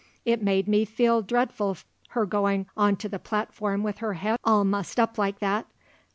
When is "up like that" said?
4.99-5.67